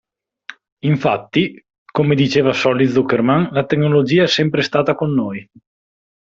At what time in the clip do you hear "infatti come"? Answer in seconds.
0.85-2.15